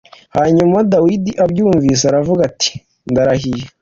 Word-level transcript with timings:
Hanyuma 0.35 0.77
Dawidi 0.91 1.31
abyumvise 1.45 2.03
aravuga 2.07 2.41
ati 2.49 2.71
“ndarahiye” 3.11 3.65